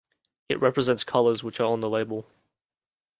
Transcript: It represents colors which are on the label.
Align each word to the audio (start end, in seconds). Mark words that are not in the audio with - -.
It 0.49 0.59
represents 0.59 1.03
colors 1.03 1.43
which 1.43 1.59
are 1.59 1.71
on 1.71 1.81
the 1.81 1.87
label. 1.87 2.25